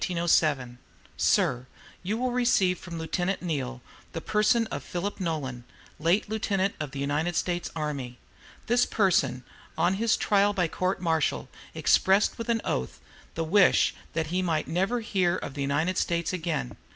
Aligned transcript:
"Sir, 1.15 1.67
You 2.01 2.17
will 2.17 2.31
receive 2.31 2.79
from 2.79 2.97
Lieutenant 2.97 3.43
Neale 3.43 3.83
the 4.13 4.19
person 4.19 4.65
of 4.71 4.81
Philip 4.83 5.19
Nolan, 5.19 5.63
late 5.99 6.25
a 6.27 6.31
lieutenant 6.31 6.73
in 6.81 6.89
the 6.89 6.97
United 6.97 7.35
States 7.35 7.69
army. 7.75 8.17
"This 8.65 8.83
person 8.87 9.43
on 9.77 9.93
his 10.01 10.17
trial 10.17 10.53
by 10.53 10.67
court 10.69 11.01
martial 11.03 11.49
expressed, 11.75 12.39
with 12.39 12.49
an 12.49 12.61
oath, 12.65 12.99
the 13.35 13.43
wish 13.43 13.93
that 14.13 14.25
he 14.33 14.41
might 14.41 14.67
'never 14.67 15.01
hear 15.01 15.35
of 15.35 15.53
the 15.53 15.61
United 15.61 15.99
States 15.99 16.33
again.' 16.33 16.75